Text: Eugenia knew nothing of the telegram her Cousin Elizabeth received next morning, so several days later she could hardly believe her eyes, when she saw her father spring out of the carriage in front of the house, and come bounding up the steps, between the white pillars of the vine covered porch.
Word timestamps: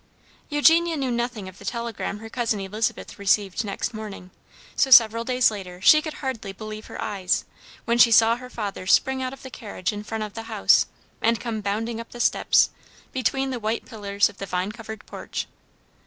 Eugenia 0.49 0.97
knew 0.97 1.11
nothing 1.11 1.47
of 1.47 1.59
the 1.59 1.63
telegram 1.63 2.17
her 2.17 2.27
Cousin 2.27 2.59
Elizabeth 2.59 3.19
received 3.19 3.63
next 3.63 3.93
morning, 3.93 4.31
so 4.75 4.89
several 4.89 5.23
days 5.23 5.51
later 5.51 5.79
she 5.79 6.01
could 6.01 6.15
hardly 6.25 6.51
believe 6.51 6.87
her 6.87 6.99
eyes, 6.99 7.45
when 7.85 7.99
she 7.99 8.09
saw 8.09 8.35
her 8.37 8.49
father 8.49 8.87
spring 8.87 9.21
out 9.21 9.31
of 9.31 9.43
the 9.43 9.51
carriage 9.51 9.93
in 9.93 10.03
front 10.03 10.23
of 10.23 10.33
the 10.33 10.49
house, 10.49 10.87
and 11.21 11.39
come 11.39 11.61
bounding 11.61 11.99
up 11.99 12.09
the 12.09 12.19
steps, 12.19 12.71
between 13.11 13.51
the 13.51 13.59
white 13.59 13.85
pillars 13.85 14.27
of 14.27 14.39
the 14.39 14.47
vine 14.47 14.71
covered 14.71 15.05
porch. 15.05 15.45